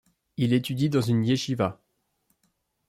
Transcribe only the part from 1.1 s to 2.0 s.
Yechiva.